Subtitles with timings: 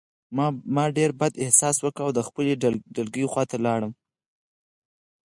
[0.75, 2.53] ما ډېر بد احساس وکړ او د خپلې
[2.95, 3.91] ډلګۍ خواته لاړم